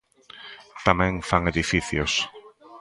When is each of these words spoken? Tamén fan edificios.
Tamén 0.87 1.13
fan 1.29 1.43
edificios. 1.51 2.11